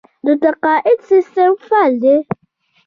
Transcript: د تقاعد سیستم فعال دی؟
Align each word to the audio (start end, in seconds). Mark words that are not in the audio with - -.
د 0.25 0.27
تقاعد 0.43 0.99
سیستم 1.09 1.49
فعال 1.65 1.93
دی؟ 2.03 2.15